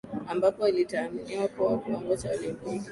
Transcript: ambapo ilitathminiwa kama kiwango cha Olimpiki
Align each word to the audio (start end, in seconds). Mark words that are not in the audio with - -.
ambapo 0.27 0.67
ilitathminiwa 0.67 1.47
kama 1.47 1.77
kiwango 1.77 2.17
cha 2.17 2.31
Olimpiki 2.31 2.79